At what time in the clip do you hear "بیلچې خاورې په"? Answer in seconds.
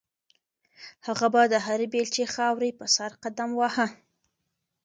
1.93-2.85